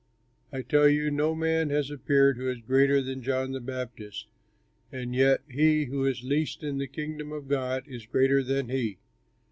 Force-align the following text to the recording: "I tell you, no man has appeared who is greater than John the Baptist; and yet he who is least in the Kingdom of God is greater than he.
"I 0.51 0.63
tell 0.63 0.89
you, 0.89 1.11
no 1.11 1.35
man 1.35 1.69
has 1.69 1.91
appeared 1.91 2.35
who 2.37 2.49
is 2.49 2.59
greater 2.61 3.03
than 3.03 3.21
John 3.21 3.51
the 3.51 3.59
Baptist; 3.61 4.25
and 4.91 5.13
yet 5.13 5.41
he 5.47 5.85
who 5.85 6.07
is 6.07 6.23
least 6.23 6.63
in 6.63 6.79
the 6.79 6.87
Kingdom 6.87 7.31
of 7.31 7.47
God 7.47 7.83
is 7.87 8.07
greater 8.07 8.41
than 8.41 8.69
he. 8.69 8.97